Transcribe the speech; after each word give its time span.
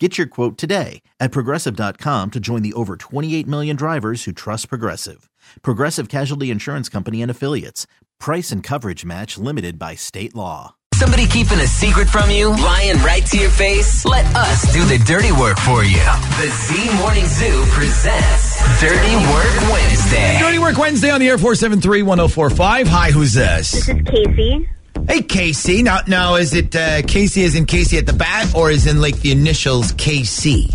Get 0.00 0.18
your 0.18 0.26
quote 0.26 0.58
today 0.58 1.02
at 1.20 1.30
progressive.com 1.30 2.32
to 2.32 2.40
join 2.40 2.62
the 2.62 2.72
over 2.72 2.96
28 2.96 3.46
million 3.46 3.76
drivers 3.76 4.24
who 4.24 4.32
trust 4.32 4.68
Progressive. 4.68 5.30
Progressive 5.62 6.08
Casualty 6.08 6.50
Insurance 6.50 6.88
Company 6.88 7.22
and 7.22 7.30
Affiliates. 7.30 7.86
Price 8.18 8.50
and 8.50 8.60
coverage 8.60 9.04
match 9.04 9.38
limited 9.38 9.78
by 9.78 9.94
state 9.94 10.34
law. 10.34 10.74
Somebody 10.94 11.26
keeping 11.26 11.58
a 11.60 11.66
secret 11.66 12.08
from 12.08 12.28
you? 12.30 12.50
Lying 12.50 12.96
right 12.98 13.24
to 13.26 13.38
your 13.38 13.50
face? 13.50 14.04
Let 14.04 14.24
us 14.34 14.72
do 14.72 14.84
the 14.84 14.98
dirty 15.04 15.30
work 15.32 15.58
for 15.58 15.84
you. 15.84 15.98
The 16.38 16.50
Z 16.50 16.96
Morning 16.98 17.26
Zoo 17.26 17.64
presents 17.70 18.58
Dirty 18.80 19.14
Work 19.32 19.72
Wednesday. 19.72 20.38
Dirty 20.40 20.58
Work 20.58 20.76
Wednesday 20.76 21.10
on 21.10 21.20
the 21.20 21.28
Air 21.28 21.38
473 21.38 22.02
1045. 22.02 22.88
Hi, 22.88 23.10
who's 23.12 23.32
this? 23.32 23.70
This 23.70 23.88
is 23.88 24.02
Casey. 24.02 24.68
Hey, 25.08 25.22
Casey. 25.22 25.82
Now, 25.82 25.98
now 26.06 26.36
is 26.36 26.54
it 26.54 26.74
uh, 26.74 27.02
Casey 27.02 27.42
is 27.42 27.54
in 27.54 27.66
Casey 27.66 27.98
at 27.98 28.06
the 28.06 28.12
bat 28.12 28.54
or 28.54 28.70
is 28.70 28.86
in 28.86 29.00
like 29.00 29.18
the 29.20 29.32
initials 29.32 29.92
KC? 29.92 30.70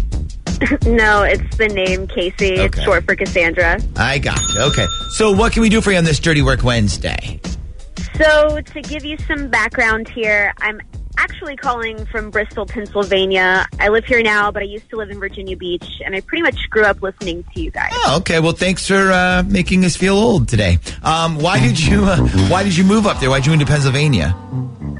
no, 0.85 1.23
it's 1.23 1.57
the 1.57 1.67
name 1.67 2.05
Casey. 2.07 2.55
It's 2.55 2.79
short 2.81 3.05
for 3.05 3.15
Cassandra. 3.15 3.79
I 3.95 4.19
got 4.19 4.41
you. 4.53 4.61
Okay. 4.61 4.85
So, 5.11 5.31
what 5.31 5.53
can 5.53 5.61
we 5.61 5.69
do 5.69 5.81
for 5.81 5.91
you 5.91 5.97
on 5.97 6.03
this 6.03 6.19
Dirty 6.19 6.41
Work 6.41 6.63
Wednesday? 6.63 7.39
So, 8.17 8.59
to 8.59 8.81
give 8.81 9.05
you 9.05 9.17
some 9.19 9.49
background 9.49 10.09
here, 10.09 10.53
I'm 10.59 10.81
actually 11.19 11.55
calling 11.55 12.05
from 12.05 12.31
Bristol, 12.31 12.65
Pennsylvania. 12.65 13.65
I 13.79 13.89
live 13.89 14.05
here 14.05 14.23
now, 14.23 14.51
but 14.51 14.63
I 14.63 14.65
used 14.65 14.89
to 14.89 14.95
live 14.95 15.09
in 15.09 15.19
Virginia 15.19 15.57
Beach, 15.57 16.01
and 16.05 16.15
I 16.15 16.21
pretty 16.21 16.41
much 16.41 16.69
grew 16.69 16.83
up 16.83 17.01
listening 17.01 17.43
to 17.53 17.61
you 17.61 17.71
guys. 17.71 17.91
Oh, 17.93 18.17
okay. 18.21 18.39
Well, 18.39 18.53
thanks 18.53 18.87
for 18.87 19.11
uh, 19.11 19.43
making 19.45 19.85
us 19.85 19.95
feel 19.95 20.15
old 20.15 20.47
today. 20.47 20.79
Um, 21.03 21.37
why 21.37 21.59
did 21.59 21.79
you 21.79 22.05
uh, 22.05 22.17
Why 22.49 22.63
did 22.63 22.75
you 22.75 22.83
move 22.83 23.05
up 23.05 23.19
there? 23.19 23.29
Why'd 23.29 23.45
you 23.45 23.51
move 23.51 23.61
to 23.61 23.65
Pennsylvania? 23.65 24.35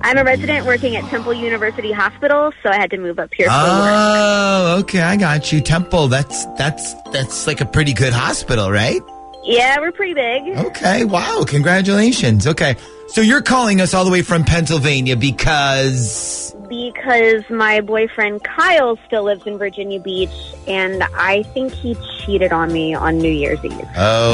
I'm 0.02 0.17
a 0.17 0.23
resident 0.23 0.66
working 0.66 0.95
at 0.95 1.03
Temple 1.09 1.34
University 1.34 1.92
Hospital, 1.92 2.54
so 2.64 2.70
I 2.70 2.76
had 2.76 2.89
to 2.92 2.98
move 2.98 3.20
up 3.20 3.33
here 3.33 3.48
for 3.48 3.52
work. 3.52 3.59
Oh, 3.61 4.78
okay. 4.81 5.02
I 5.02 5.17
got 5.17 5.52
you. 5.52 5.61
Temple. 5.61 6.08
That's 6.08 6.45
that's 6.58 6.94
that's 7.11 7.48
like 7.48 7.61
a 7.61 7.66
pretty 7.66 7.94
good 7.94 8.14
hospital, 8.14 8.72
right? 8.72 9.02
Yeah, 9.50 9.80
we're 9.80 9.92
pretty 9.92 10.14
big. 10.14 10.58
Okay. 10.67 11.05
Wow. 11.05 11.44
Congratulations. 11.47 12.45
Okay. 12.45 12.75
So 13.08 13.22
you're 13.22 13.42
calling 13.42 13.81
us 13.81 13.95
all 13.95 14.05
the 14.05 14.11
way 14.11 14.22
from 14.22 14.44
Pennsylvania 14.44 15.16
because 15.17 16.55
Because 16.69 17.42
my 17.50 17.81
boyfriend 17.81 18.44
Kyle 18.44 19.00
still 19.08 19.23
lives 19.23 19.47
in 19.47 19.58
Virginia 19.58 20.00
Beach, 20.00 20.30
and 20.67 21.02
I 21.16 21.42
think 21.42 21.73
he 21.73 21.97
cheated 22.20 22.53
on 22.53 22.72
me 22.72 22.94
on 22.94 23.17
New 23.17 23.31
Year's 23.31 23.64
Eve. 23.66 23.73
oh, 23.97 24.33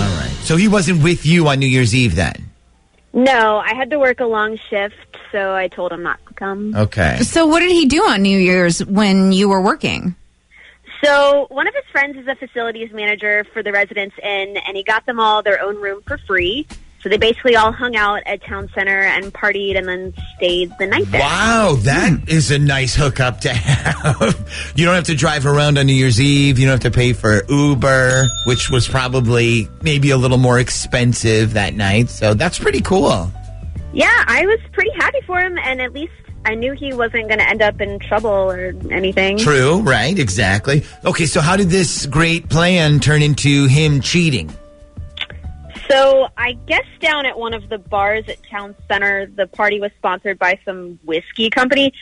all 0.00 0.18
right. 0.18 0.34
So 0.44 0.56
he 0.56 0.66
wasn't 0.68 1.02
with 1.02 1.26
you 1.26 1.46
on 1.48 1.58
New 1.58 1.66
Year's 1.66 1.94
Eve 1.94 2.14
then. 2.14 2.46
No, 3.12 3.58
I 3.58 3.74
had 3.74 3.90
to 3.90 3.98
work 3.98 4.20
a 4.20 4.26
long 4.26 4.58
shift, 4.70 4.94
so 5.30 5.54
I 5.54 5.68
told 5.68 5.92
him 5.92 6.02
not 6.02 6.18
to 6.28 6.34
come. 6.34 6.74
Okay. 6.74 7.18
So, 7.20 7.46
what 7.46 7.60
did 7.60 7.72
he 7.72 7.84
do 7.86 8.02
on 8.04 8.22
New 8.22 8.38
Year's 8.38 8.82
when 8.84 9.32
you 9.32 9.48
were 9.50 9.60
working? 9.60 10.14
So, 11.04 11.46
one 11.50 11.68
of 11.68 11.74
his 11.74 11.84
friends 11.92 12.16
is 12.16 12.26
a 12.26 12.34
facilities 12.34 12.90
manager 12.92 13.44
for 13.52 13.62
the 13.62 13.70
Residence 13.70 14.14
Inn, 14.22 14.56
and 14.66 14.76
he 14.76 14.82
got 14.82 15.06
them 15.06 15.20
all 15.20 15.42
their 15.42 15.62
own 15.62 15.76
room 15.76 16.02
for 16.06 16.18
free. 16.18 16.66
So, 17.00 17.08
they 17.08 17.18
basically 17.18 17.54
all 17.54 17.70
hung 17.70 17.94
out 17.94 18.22
at 18.26 18.42
Town 18.42 18.68
Center 18.74 19.00
and 19.02 19.32
partied 19.32 19.78
and 19.78 19.86
then 19.86 20.12
stayed 20.36 20.72
the 20.80 20.86
night 20.86 21.08
there. 21.12 21.20
Wow, 21.20 21.76
that 21.82 22.10
hmm. 22.10 22.28
is 22.28 22.50
a 22.50 22.58
nice 22.58 22.96
hookup 22.96 23.40
to 23.42 23.50
have. 23.54 24.72
you 24.74 24.84
don't 24.84 24.96
have 24.96 25.04
to 25.04 25.14
drive 25.14 25.46
around 25.46 25.78
on 25.78 25.86
New 25.86 25.94
Year's 25.94 26.20
Eve. 26.20 26.58
You 26.58 26.66
don't 26.66 26.82
have 26.82 26.92
to 26.92 26.96
pay 26.96 27.12
for 27.12 27.44
Uber, 27.48 28.26
which 28.46 28.68
was 28.68 28.88
probably 28.88 29.68
maybe 29.82 30.10
a 30.10 30.16
little 30.16 30.38
more 30.38 30.58
expensive 30.58 31.52
that 31.52 31.74
night. 31.74 32.10
So 32.10 32.34
that's 32.34 32.58
pretty 32.58 32.80
cool. 32.80 33.30
Yeah, 33.92 34.24
I 34.26 34.44
was 34.46 34.58
pretty 34.72 34.90
happy 34.96 35.20
for 35.26 35.38
him, 35.40 35.58
and 35.58 35.80
at 35.80 35.92
least 35.92 36.12
I 36.48 36.54
knew 36.54 36.72
he 36.72 36.94
wasn't 36.94 37.28
going 37.28 37.40
to 37.40 37.46
end 37.46 37.60
up 37.60 37.78
in 37.78 37.98
trouble 37.98 38.30
or 38.30 38.72
anything. 38.90 39.36
True, 39.36 39.82
right? 39.82 40.18
Exactly. 40.18 40.82
Okay, 41.04 41.26
so 41.26 41.42
how 41.42 41.58
did 41.58 41.68
this 41.68 42.06
great 42.06 42.48
plan 42.48 43.00
turn 43.00 43.20
into 43.20 43.66
him 43.66 44.00
cheating? 44.00 44.50
So 45.90 46.28
I 46.38 46.54
guess 46.64 46.86
down 47.00 47.26
at 47.26 47.38
one 47.38 47.52
of 47.52 47.68
the 47.68 47.76
bars 47.76 48.26
at 48.28 48.38
Town 48.50 48.74
Center, 48.88 49.26
the 49.26 49.46
party 49.46 49.78
was 49.78 49.90
sponsored 49.98 50.38
by 50.38 50.58
some 50.64 50.98
whiskey 51.04 51.50
company. 51.50 51.92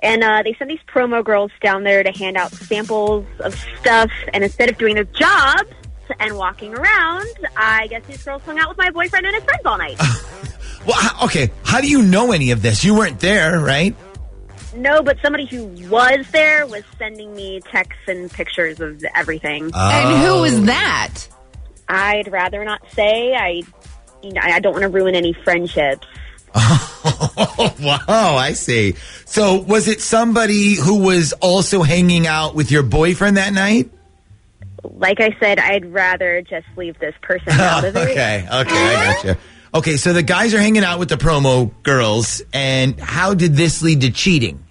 And 0.00 0.24
uh, 0.24 0.42
they 0.42 0.54
sent 0.54 0.68
these 0.68 0.80
promo 0.92 1.24
girls 1.24 1.52
down 1.60 1.84
there 1.84 2.02
to 2.02 2.10
hand 2.10 2.36
out 2.36 2.50
samples 2.50 3.24
of 3.38 3.54
stuff. 3.78 4.10
And 4.34 4.42
instead 4.42 4.68
of 4.68 4.78
doing 4.78 4.96
their 4.96 5.04
jobs 5.04 5.70
and 6.18 6.36
walking 6.36 6.74
around, 6.74 7.28
I 7.56 7.86
guess 7.86 8.04
these 8.06 8.24
girls 8.24 8.42
hung 8.42 8.58
out 8.58 8.68
with 8.68 8.78
my 8.78 8.90
boyfriend 8.90 9.26
and 9.26 9.34
his 9.36 9.44
friends 9.44 9.64
all 9.64 9.78
night. 9.78 10.00
Well, 10.86 10.98
h- 11.00 11.22
okay, 11.24 11.50
how 11.64 11.80
do 11.80 11.88
you 11.88 12.02
know 12.02 12.32
any 12.32 12.50
of 12.50 12.62
this? 12.62 12.84
You 12.84 12.94
weren't 12.94 13.20
there, 13.20 13.60
right? 13.60 13.94
no, 14.74 15.02
but 15.02 15.18
somebody 15.22 15.44
who 15.46 15.64
was 15.90 16.26
there 16.30 16.66
was 16.66 16.82
sending 16.98 17.34
me 17.34 17.60
texts 17.60 18.02
and 18.08 18.30
pictures 18.30 18.80
of 18.80 19.04
everything. 19.14 19.70
Oh. 19.74 19.90
And 19.90 20.24
who 20.24 20.40
was 20.40 20.64
that? 20.64 21.28
I'd 21.88 22.30
rather 22.30 22.64
not 22.64 22.80
say. 22.92 23.34
I, 23.34 23.62
you 24.22 24.32
know, 24.32 24.40
I 24.42 24.60
don't 24.60 24.72
want 24.72 24.82
to 24.82 24.88
ruin 24.88 25.14
any 25.14 25.32
friendships. 25.32 26.06
Oh, 26.54 27.74
wow, 27.80 28.36
I 28.36 28.52
see. 28.52 28.94
So 29.24 29.60
was 29.60 29.88
it 29.88 30.00
somebody 30.00 30.74
who 30.74 31.02
was 31.02 31.32
also 31.34 31.82
hanging 31.82 32.26
out 32.26 32.54
with 32.54 32.70
your 32.70 32.82
boyfriend 32.82 33.36
that 33.36 33.52
night? 33.52 33.90
Like 34.82 35.20
I 35.20 35.36
said, 35.38 35.58
I'd 35.58 35.92
rather 35.92 36.42
just 36.42 36.66
leave 36.76 36.98
this 36.98 37.14
person 37.22 37.52
out 37.52 37.84
of 37.84 37.96
it. 37.96 38.00
okay, 38.10 38.46
okay, 38.50 38.94
I 38.96 39.12
got 39.14 39.24
you. 39.24 39.36
Okay, 39.74 39.96
so 39.96 40.12
the 40.12 40.22
guys 40.22 40.52
are 40.52 40.58
hanging 40.60 40.84
out 40.84 40.98
with 40.98 41.08
the 41.08 41.16
promo 41.16 41.70
girls, 41.82 42.42
and 42.52 42.98
how 43.00 43.32
did 43.32 43.54
this 43.56 43.82
lead 43.82 44.02
to 44.02 44.10
cheating? 44.10 44.62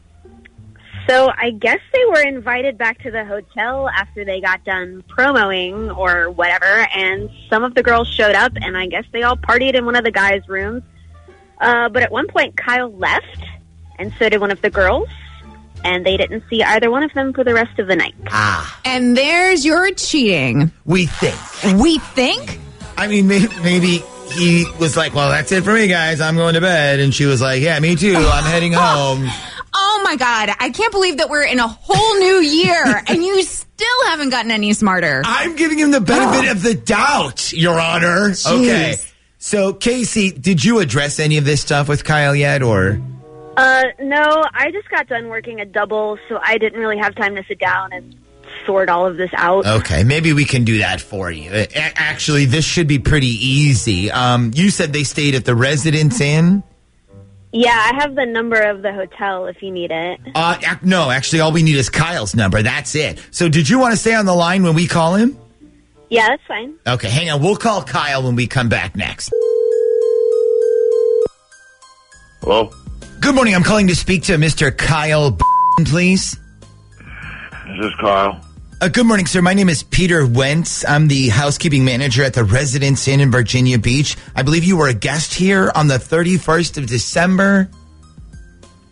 So 1.10 1.30
I 1.36 1.50
guess 1.52 1.80
they 1.92 2.06
were 2.06 2.22
invited 2.22 2.78
back 2.78 3.02
to 3.02 3.12
the 3.12 3.26
hotel 3.26 3.90
after 3.90 4.24
they 4.24 4.40
got 4.40 4.64
done 4.64 5.04
promoing 5.10 5.96
or 5.98 6.30
whatever, 6.30 6.88
and 6.96 7.30
some 7.50 7.64
of 7.64 7.74
the 7.74 7.82
girls 7.82 8.08
showed 8.10 8.36
up, 8.36 8.52
and 8.56 8.78
I 8.78 8.86
guess 8.86 9.04
they 9.12 9.24
all 9.24 9.36
partied 9.36 9.74
in 9.74 9.86
one 9.86 9.96
of 9.96 10.04
the 10.04 10.12
guys' 10.12 10.48
rooms. 10.48 10.84
Uh, 11.60 11.90
but 11.90 12.04
at 12.04 12.12
one 12.12 12.28
point, 12.28 12.56
Kyle 12.56 12.92
left, 12.94 13.44
and 13.98 14.14
so 14.20 14.30
did 14.30 14.40
one 14.40 14.52
of 14.52 14.62
the 14.62 14.70
girls, 14.70 15.10
and 15.84 16.06
they 16.06 16.16
didn't 16.16 16.44
see 16.48 16.62
either 16.62 16.92
one 16.92 17.02
of 17.02 17.12
them 17.14 17.34
for 17.34 17.44
the 17.44 17.54
rest 17.56 17.80
of 17.80 17.88
the 17.88 17.96
night. 17.96 18.14
Ah, 18.28 18.80
And 18.86 19.18
there's 19.18 19.66
your 19.66 19.92
cheating. 19.96 20.72
we 20.86 21.08
think. 21.08 21.82
We 21.82 21.98
think? 21.98 22.60
I 22.98 23.08
mean, 23.08 23.28
may- 23.28 23.48
maybe 23.64 24.04
he 24.32 24.66
was 24.80 24.98
like, 24.98 25.14
"Well, 25.14 25.30
that's 25.30 25.52
it 25.52 25.64
for 25.64 25.74
me, 25.74 25.88
guys. 25.88 26.22
I'm 26.22 26.36
going 26.36 26.56
to 26.56 26.62
bed," 26.62 27.00
and 27.00 27.14
she 27.14 27.26
was 27.26 27.42
like, 27.42 27.62
"Yeah, 27.62 27.80
me 27.80 27.96
too. 27.96 28.16
I'm 28.16 28.44
heading 28.44 28.74
home." 28.76 29.28
Oh 29.74 30.02
my 30.04 30.16
God. 30.16 30.50
I 30.60 30.70
can't 30.70 30.92
believe 30.92 31.18
that 31.18 31.30
we're 31.30 31.46
in 31.46 31.60
a 31.60 31.68
whole 31.68 32.20
new 32.20 32.42
year 32.42 33.02
and 33.08 33.24
you 33.24 33.42
still 33.44 34.06
haven't 34.08 34.30
gotten 34.30 34.52
any 34.52 34.74
smarter. 34.74 35.22
I'm 35.26 35.56
giving 35.56 35.80
him 35.80 35.92
the 35.92 36.02
benefit 36.02 36.52
of 36.52 36.62
the 36.62 36.74
doubt, 36.74 37.54
Your 37.54 37.80
Honor. 37.80 38.32
Okay. 38.46 38.96
So, 39.38 39.74
Casey, 39.74 40.32
did 40.32 40.64
you 40.64 40.80
address 40.80 41.20
any 41.20 41.38
of 41.38 41.46
this 41.46 41.62
stuff 41.62 41.88
with 41.88 42.04
Kyle 42.04 42.36
yet, 42.36 42.62
or? 42.62 43.02
Uh, 43.58 43.84
no, 44.00 44.44
I 44.54 44.72
just 44.72 44.90
got 44.90 45.08
done 45.08 45.30
working 45.30 45.60
a 45.62 45.66
double, 45.66 46.20
so 46.30 46.40
I 46.44 46.58
didn't 46.58 46.80
really 46.80 47.00
have 47.00 47.16
time 47.16 47.36
to 47.36 47.44
sit 47.48 47.58
down 47.60 47.92
and 47.92 48.16
sort 48.66 48.90
all 48.90 49.06
of 49.08 49.18
this 49.18 49.30
out. 49.34 49.66
Okay, 49.66 50.04
maybe 50.04 50.34
we 50.34 50.46
can 50.46 50.64
do 50.64 50.80
that 50.80 51.02
for 51.02 51.30
you. 51.32 51.50
A- 51.52 51.68
Actually, 51.76 52.46
this 52.46 52.66
should 52.66 52.88
be 52.88 53.00
pretty 53.00 53.28
easy. 53.28 54.12
Um, 54.12 54.52
you 54.54 54.70
said 54.70 54.94
they 54.94 55.04
stayed 55.04 55.36
at 55.36 55.46
the 55.46 55.56
Residence 55.56 56.20
Inn. 56.22 56.64
Yeah, 57.54 57.72
I 57.92 57.96
have 58.02 58.16
the 58.16 58.26
number 58.26 58.62
of 58.62 58.82
the 58.82 58.94
hotel 58.94 59.46
if 59.48 59.62
you 59.62 59.72
need 59.72 59.92
it. 59.92 60.20
Uh, 60.36 60.58
ac- 60.60 60.80
no, 60.84 61.10
actually, 61.12 61.42
all 61.42 61.52
we 61.52 61.64
need 61.64 61.76
is 61.76 61.90
Kyle's 61.90 62.34
number. 62.34 62.62
That's 62.62 62.96
it. 62.96 63.20
So, 63.32 63.50
did 63.50 63.68
you 63.68 63.78
want 63.78 63.92
to 63.94 63.98
stay 63.98 64.14
on 64.14 64.26
the 64.26 64.34
line 64.34 64.64
when 64.64 64.74
we 64.74 64.88
call 64.88 65.16
him? 65.16 65.38
Yeah, 66.10 66.28
that's 66.30 66.44
fine. 66.48 66.76
Okay, 66.88 67.10
hang 67.10 67.30
on. 67.30 67.42
We'll 67.42 67.56
call 67.58 67.84
Kyle 67.84 68.24
when 68.24 68.36
we 68.36 68.48
come 68.48 68.70
back 68.70 68.96
next. 68.96 69.32
Hello? 72.42 72.72
Good 73.20 73.36
morning. 73.36 73.54
I'm 73.54 73.64
calling 73.64 73.88
to 73.88 73.96
speak 73.96 74.24
to 74.24 74.34
Mr. 74.38 74.76
Kyle, 74.76 75.38
please. 75.86 76.38
This 76.98 77.76
Is 77.78 77.82
this 77.82 77.96
Kyle? 78.02 78.40
Uh, 78.82 78.88
good 78.88 79.06
morning, 79.06 79.28
sir. 79.28 79.44
My 79.44 79.54
name 79.54 79.70
is 79.70 79.84
Peter 79.84 80.26
Wentz. 80.26 80.84
I'm 80.90 81.08
the 81.08 81.30
housekeeping 81.30 81.86
manager 81.86 82.24
at 82.24 82.34
the 82.34 82.44
Residence 82.44 83.08
Inn 83.08 83.20
in 83.20 83.30
Virginia 83.30 83.78
Beach. 83.78 84.18
I 84.36 84.42
believe 84.42 84.64
you 84.64 84.76
were 84.76 84.88
a 84.88 84.94
guest 84.96 85.36
here 85.36 85.72
on 85.76 85.86
the 85.86 86.00
31st 86.00 86.80
of 86.80 86.88
December. 86.88 87.70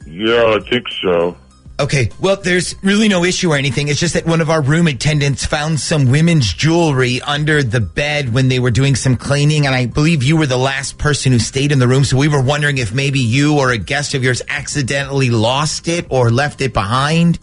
Yeah, 0.06 0.56
I 0.56 0.60
think 0.70 0.86
so. 1.02 1.36
Okay, 1.80 2.12
well, 2.20 2.36
there's 2.36 2.76
really 2.84 3.08
no 3.08 3.24
issue 3.24 3.52
or 3.52 3.56
anything. 3.56 3.88
It's 3.88 4.00
just 4.00 4.14
that 4.14 4.28
one 4.28 4.42
of 4.42 4.52
our 4.52 4.62
room 4.62 4.86
attendants 4.86 5.44
found 5.44 5.80
some 5.80 6.12
women's 6.12 6.54
jewelry 6.54 7.20
under 7.22 7.64
the 7.64 7.80
bed 7.80 8.32
when 8.32 8.48
they 8.48 8.60
were 8.60 8.70
doing 8.70 8.96
some 8.96 9.16
cleaning, 9.16 9.66
and 9.66 9.74
I 9.74 9.88
believe 9.88 10.22
you 10.22 10.38
were 10.38 10.46
the 10.46 10.56
last 10.56 11.00
person 11.00 11.32
who 11.32 11.40
stayed 11.40 11.72
in 11.72 11.80
the 11.80 11.88
room. 11.88 12.04
So 12.04 12.16
we 12.16 12.28
were 12.28 12.44
wondering 12.44 12.78
if 12.78 12.94
maybe 12.94 13.22
you 13.22 13.58
or 13.58 13.72
a 13.72 13.80
guest 13.80 14.14
of 14.14 14.24
yours 14.24 14.44
accidentally 14.50 15.32
lost 15.32 15.88
it 15.88 16.06
or 16.12 16.30
left 16.30 16.62
it 16.62 16.76
behind. 16.76 17.40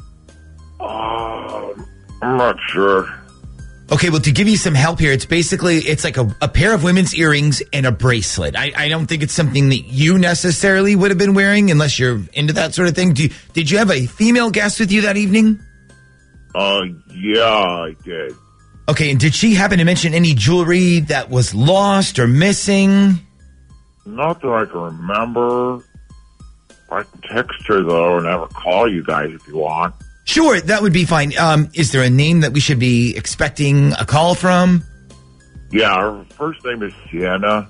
I'm 2.23 2.37
not 2.37 2.57
sure. 2.73 3.09
Okay, 3.93 4.11
well, 4.11 4.21
to 4.21 4.33
give 4.33 4.49
you 4.49 4.57
some 4.57 4.75
help 4.75 4.99
here, 4.99 5.13
it's 5.13 5.27
basically 5.27 5.77
it's 5.77 6.03
like 6.03 6.17
a, 6.17 6.35
a 6.43 6.49
pair 6.49 6.75
of 6.75 6.83
women's 6.83 7.15
earrings 7.15 7.63
and 7.73 7.87
a 7.87 7.93
bracelet. 7.93 8.57
I, 8.57 8.73
I 8.75 8.89
don't 8.89 9.07
think 9.07 9.23
it's 9.23 9.33
something 9.33 9.69
that 9.69 9.85
you 9.85 10.19
necessarily 10.19 10.97
would 10.97 11.13
have 11.13 11.19
been 11.19 11.35
wearing 11.35 11.71
unless 11.71 11.97
you're 11.97 12.21
into 12.33 12.53
that 12.55 12.75
sort 12.75 12.89
of 12.89 12.97
thing. 12.97 13.13
Do 13.13 13.25
you, 13.25 13.31
did 13.53 13.71
you 13.71 13.79
have 13.79 13.93
a 13.93 14.07
female 14.07 14.51
guest 14.51 14.81
with 14.81 14.91
you 14.91 15.03
that 15.03 15.17
evening? 15.17 15.61
Uh, 16.53 16.83
yeah, 17.15 17.45
I 17.45 17.95
did. 18.03 18.35
Okay, 18.89 19.11
and 19.11 19.21
did 19.21 19.35
she 19.35 19.55
happen 19.55 19.79
to 19.79 19.85
mention 19.85 20.15
any 20.15 20.35
jewelry 20.35 21.01
that 21.01 21.31
was 21.31 21.55
lost 21.55 22.19
or 22.19 22.27
missing? 22.27 23.21
Not 24.05 24.41
that 24.41 24.49
I 24.49 24.65
can 24.65 24.81
remember. 24.81 25.85
I 26.91 27.03
can 27.03 27.21
text 27.23 27.67
her 27.69 27.83
though 27.83 28.19
and 28.19 28.27
have 28.27 28.41
her 28.41 28.47
call 28.49 28.91
you 28.91 29.05
guys 29.05 29.31
if 29.33 29.47
you 29.47 29.59
want. 29.59 29.95
Sure, 30.27 30.61
that 30.61 30.83
would 30.83 30.93
be 30.93 31.05
fine. 31.05 31.37
Um, 31.39 31.71
is 31.73 31.93
there 31.93 32.03
a 32.03 32.11
name 32.11 32.41
that 32.41 32.53
we 32.53 32.61
should 32.61 32.81
be 32.81 33.17
expecting 33.17 33.93
a 33.93 34.05
call 34.05 34.35
from? 34.35 34.83
Yeah, 35.71 35.99
her 35.99 36.25
first 36.31 36.65
name 36.65 36.83
is 36.83 36.93
Sienna. 37.11 37.69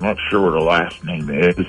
Not 0.00 0.16
sure 0.30 0.42
what 0.42 0.52
her 0.52 0.60
last 0.60 1.04
name 1.04 1.28
is. 1.30 1.66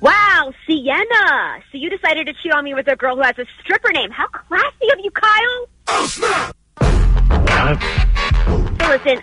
Wow, 0.00 0.52
Sienna! 0.66 1.62
So 1.70 1.78
you 1.78 1.90
decided 1.90 2.26
to 2.26 2.32
cheat 2.42 2.52
on 2.52 2.64
me 2.64 2.74
with 2.74 2.88
a 2.88 2.96
girl 2.96 3.16
who 3.16 3.22
has 3.22 3.38
a 3.38 3.44
stripper 3.62 3.92
name. 3.92 4.10
How 4.10 4.26
classy 4.28 4.90
of 4.92 4.98
you, 5.02 5.10
Kyle! 5.10 5.68
Oh, 5.88 6.06
snap! 6.06 6.56
What? 7.28 8.65
Listen, 8.88 9.20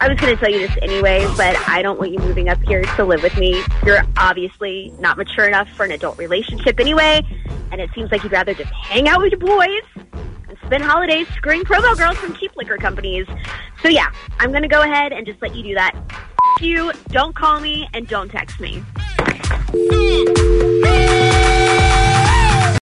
I 0.00 0.08
was 0.08 0.18
going 0.20 0.36
to 0.36 0.36
tell 0.36 0.50
you 0.50 0.58
this 0.58 0.76
anyway, 0.82 1.24
but 1.36 1.56
I 1.66 1.80
don't 1.80 1.98
want 1.98 2.12
you 2.12 2.18
moving 2.18 2.48
up 2.50 2.60
here 2.62 2.82
to 2.82 3.04
live 3.04 3.22
with 3.22 3.36
me. 3.38 3.62
You're 3.86 4.02
obviously 4.18 4.92
not 4.98 5.16
mature 5.16 5.46
enough 5.46 5.68
for 5.70 5.84
an 5.84 5.92
adult 5.92 6.18
relationship 6.18 6.78
anyway, 6.78 7.22
and 7.70 7.80
it 7.80 7.88
seems 7.94 8.12
like 8.12 8.22
you'd 8.22 8.32
rather 8.32 8.52
just 8.52 8.70
hang 8.72 9.08
out 9.08 9.20
with 9.22 9.32
your 9.32 9.40
boys 9.40 9.82
and 10.48 10.58
spend 10.66 10.82
holidays 10.84 11.26
screwing 11.36 11.62
promo 11.62 11.96
girls 11.96 12.18
from 12.18 12.34
cheap 12.34 12.52
liquor 12.56 12.76
companies. 12.76 13.26
So 13.82 13.88
yeah, 13.88 14.12
I'm 14.38 14.50
going 14.50 14.62
to 14.62 14.68
go 14.68 14.82
ahead 14.82 15.12
and 15.12 15.26
just 15.26 15.40
let 15.40 15.54
you 15.54 15.62
do 15.62 15.74
that. 15.74 15.96
F- 16.10 16.62
you, 16.62 16.92
don't 17.08 17.34
call 17.34 17.60
me, 17.60 17.88
and 17.94 18.06
don't 18.06 18.28
text 18.28 18.60
me. 18.60 18.84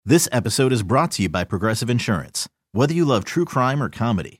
This 0.06 0.30
episode 0.32 0.72
is 0.72 0.84
brought 0.84 1.12
to 1.14 1.24
you 1.24 1.30
by 1.30 1.44
Progressive 1.44 1.90
Insurance. 1.90 2.48
Whether 2.74 2.94
you 2.94 3.06
love 3.06 3.26
true 3.26 3.46
crime 3.46 3.82
or 3.82 3.90
comedy, 3.90 4.40